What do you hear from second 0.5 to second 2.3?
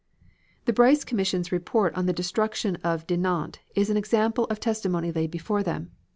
The Bryce Commission's report on the